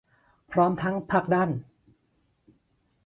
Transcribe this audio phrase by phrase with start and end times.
[0.51, 1.49] พร้อมทั้งผลักดัน